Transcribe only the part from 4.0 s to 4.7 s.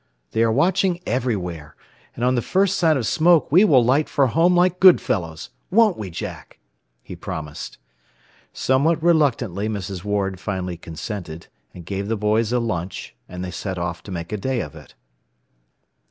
for home